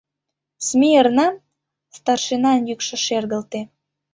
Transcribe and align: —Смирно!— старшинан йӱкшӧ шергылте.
—Смирно!— 0.67 1.27
старшинан 1.97 2.59
йӱкшӧ 2.69 2.95
шергылте. 3.05 3.61